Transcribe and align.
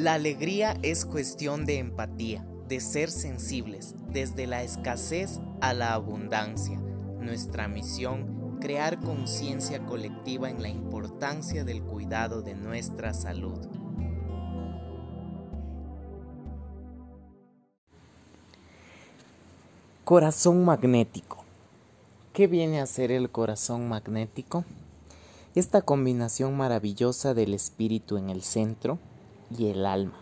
La 0.00 0.14
alegría 0.14 0.78
es 0.82 1.04
cuestión 1.04 1.66
de 1.66 1.76
empatía, 1.78 2.42
de 2.66 2.80
ser 2.80 3.10
sensibles, 3.10 3.94
desde 4.10 4.46
la 4.46 4.62
escasez 4.62 5.40
a 5.60 5.74
la 5.74 5.92
abundancia. 5.92 6.80
Nuestra 7.20 7.68
misión, 7.68 8.56
crear 8.62 8.98
conciencia 8.98 9.84
colectiva 9.84 10.48
en 10.48 10.62
la 10.62 10.70
importancia 10.70 11.64
del 11.64 11.82
cuidado 11.82 12.40
de 12.40 12.54
nuestra 12.54 13.12
salud. 13.12 13.58
Corazón 20.06 20.64
magnético. 20.64 21.44
¿Qué 22.32 22.46
viene 22.46 22.80
a 22.80 22.86
ser 22.86 23.12
el 23.12 23.28
corazón 23.28 23.86
magnético? 23.86 24.64
Esta 25.54 25.82
combinación 25.82 26.56
maravillosa 26.56 27.34
del 27.34 27.52
espíritu 27.52 28.16
en 28.16 28.30
el 28.30 28.40
centro, 28.40 28.98
y 29.56 29.66
el 29.66 29.86
alma. 29.86 30.18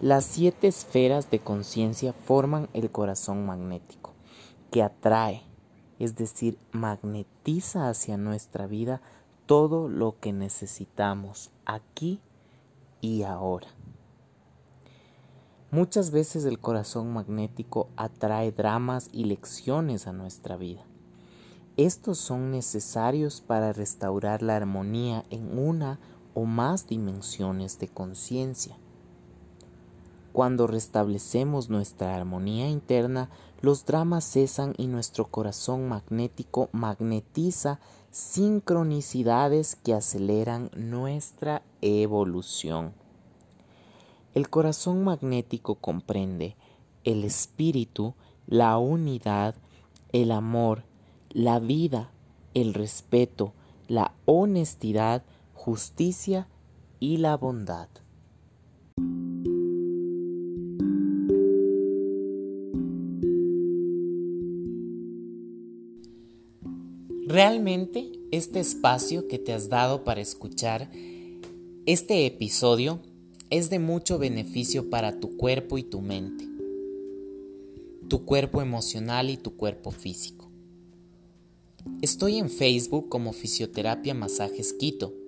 Las 0.00 0.24
siete 0.24 0.66
esferas 0.66 1.30
de 1.30 1.38
conciencia 1.38 2.12
forman 2.12 2.68
el 2.72 2.90
corazón 2.90 3.46
magnético, 3.46 4.12
que 4.70 4.82
atrae, 4.82 5.42
es 5.98 6.16
decir, 6.16 6.58
magnetiza 6.72 7.88
hacia 7.88 8.16
nuestra 8.16 8.66
vida 8.66 9.00
todo 9.46 9.88
lo 9.88 10.18
que 10.18 10.32
necesitamos 10.32 11.50
aquí 11.64 12.20
y 13.00 13.22
ahora. 13.22 13.68
Muchas 15.70 16.10
veces 16.10 16.44
el 16.44 16.60
corazón 16.60 17.12
magnético 17.12 17.88
atrae 17.96 18.52
dramas 18.52 19.08
y 19.12 19.24
lecciones 19.24 20.06
a 20.06 20.12
nuestra 20.12 20.56
vida. 20.56 20.84
Estos 21.76 22.18
son 22.18 22.52
necesarios 22.52 23.40
para 23.40 23.72
restaurar 23.72 24.42
la 24.42 24.54
armonía 24.54 25.24
en 25.30 25.58
una 25.58 25.98
o 26.34 26.44
más 26.44 26.86
dimensiones 26.86 27.78
de 27.78 27.88
conciencia. 27.88 28.76
Cuando 30.32 30.66
restablecemos 30.66 31.70
nuestra 31.70 32.16
armonía 32.16 32.68
interna, 32.68 33.30
los 33.62 33.86
dramas 33.86 34.24
cesan 34.24 34.74
y 34.76 34.88
nuestro 34.88 35.26
corazón 35.26 35.88
magnético 35.88 36.68
magnetiza 36.72 37.78
sincronicidades 38.10 39.76
que 39.76 39.94
aceleran 39.94 40.70
nuestra 40.76 41.62
evolución. 41.80 42.92
El 44.34 44.50
corazón 44.50 45.04
magnético 45.04 45.76
comprende 45.76 46.56
el 47.04 47.22
espíritu, 47.22 48.14
la 48.48 48.76
unidad, 48.78 49.54
el 50.12 50.32
amor, 50.32 50.82
la 51.30 51.60
vida, 51.60 52.10
el 52.54 52.74
respeto, 52.74 53.52
la 53.86 54.12
honestidad, 54.26 55.22
justicia 55.64 56.46
y 57.00 57.16
la 57.16 57.38
bondad. 57.38 57.88
Realmente 67.26 68.12
este 68.30 68.60
espacio 68.60 69.26
que 69.26 69.38
te 69.38 69.54
has 69.54 69.70
dado 69.70 70.04
para 70.04 70.20
escuchar 70.20 70.90
este 71.86 72.26
episodio 72.26 73.00
es 73.48 73.70
de 73.70 73.78
mucho 73.78 74.18
beneficio 74.18 74.90
para 74.90 75.18
tu 75.18 75.38
cuerpo 75.38 75.78
y 75.78 75.82
tu 75.82 76.02
mente, 76.02 76.46
tu 78.08 78.26
cuerpo 78.26 78.60
emocional 78.60 79.30
y 79.30 79.38
tu 79.38 79.56
cuerpo 79.56 79.92
físico. 79.92 80.50
Estoy 82.02 82.36
en 82.36 82.50
Facebook 82.50 83.08
como 83.08 83.32
Fisioterapia 83.32 84.12
Masajes 84.12 84.74
Quito 84.74 85.23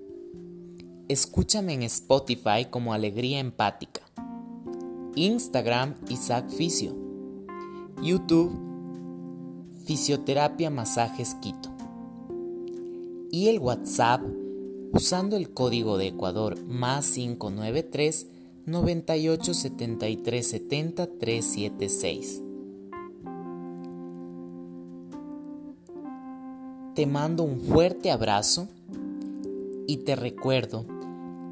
Escúchame 1.08 1.72
en 1.72 1.84
Spotify 1.84 2.66
como 2.68 2.92
Alegría 2.92 3.38
Empática. 3.38 4.00
Instagram 5.14 5.94
Isaac 6.08 6.50
Fisio. 6.50 6.96
YouTube 8.02 8.50
Fisioterapia 9.84 10.68
Masajes 10.68 11.36
Quito. 11.36 11.70
Y 13.30 13.46
el 13.46 13.60
WhatsApp 13.60 14.20
usando 14.92 15.36
el 15.36 15.50
código 15.50 15.96
de 15.96 16.08
Ecuador 16.08 16.60
más 16.64 17.08
593 17.12 18.26
98 18.66 19.54
73 19.54 20.44
70 20.44 21.06
376. 21.06 22.42
Te 26.96 27.06
mando 27.06 27.44
un 27.44 27.60
fuerte 27.60 28.10
abrazo 28.10 28.66
y 29.86 29.98
te 29.98 30.16
recuerdo 30.16 30.95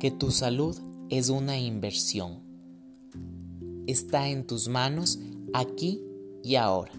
que 0.04 0.10
tu 0.10 0.30
salud 0.30 0.78
es 1.08 1.30
una 1.30 1.58
inversión. 1.58 2.42
Está 3.86 4.28
en 4.28 4.46
tus 4.46 4.68
manos 4.68 5.18
aquí 5.54 6.02
y 6.42 6.56
ahora. 6.56 6.92